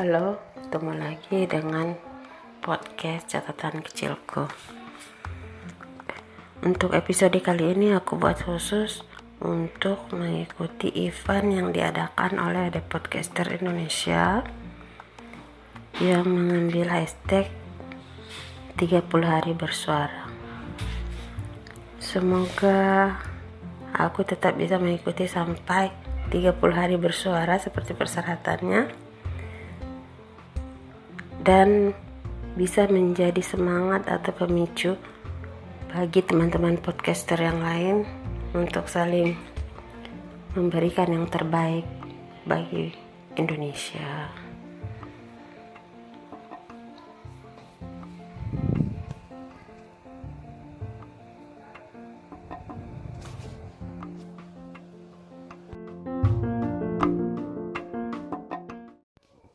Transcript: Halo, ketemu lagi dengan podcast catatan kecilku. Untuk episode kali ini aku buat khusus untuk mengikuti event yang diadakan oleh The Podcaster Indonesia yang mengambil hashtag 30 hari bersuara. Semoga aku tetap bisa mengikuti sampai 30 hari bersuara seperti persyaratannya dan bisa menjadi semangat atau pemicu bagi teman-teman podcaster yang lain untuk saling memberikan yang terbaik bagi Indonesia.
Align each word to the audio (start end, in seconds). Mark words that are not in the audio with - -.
Halo, 0.00 0.40
ketemu 0.56 0.96
lagi 0.96 1.44
dengan 1.44 1.92
podcast 2.64 3.36
catatan 3.36 3.84
kecilku. 3.84 4.48
Untuk 6.64 6.96
episode 6.96 7.36
kali 7.36 7.76
ini 7.76 7.92
aku 7.92 8.16
buat 8.16 8.40
khusus 8.48 9.04
untuk 9.44 10.08
mengikuti 10.16 10.88
event 11.04 11.52
yang 11.52 11.68
diadakan 11.76 12.40
oleh 12.40 12.72
The 12.72 12.80
Podcaster 12.80 13.44
Indonesia 13.52 14.40
yang 16.00 16.24
mengambil 16.24 16.88
hashtag 16.96 17.52
30 18.80 19.04
hari 19.20 19.52
bersuara. 19.52 20.32
Semoga 22.00 23.20
aku 23.92 24.24
tetap 24.24 24.56
bisa 24.56 24.80
mengikuti 24.80 25.28
sampai 25.28 25.92
30 26.32 26.56
hari 26.72 26.96
bersuara 26.96 27.60
seperti 27.60 27.92
persyaratannya 27.92 29.09
dan 31.40 31.96
bisa 32.58 32.84
menjadi 32.90 33.40
semangat 33.40 34.04
atau 34.10 34.32
pemicu 34.34 34.98
bagi 35.90 36.20
teman-teman 36.22 36.78
podcaster 36.78 37.38
yang 37.40 37.62
lain 37.62 37.96
untuk 38.54 38.86
saling 38.86 39.34
memberikan 40.54 41.10
yang 41.10 41.26
terbaik 41.30 41.86
bagi 42.46 42.90
Indonesia. 43.38 44.49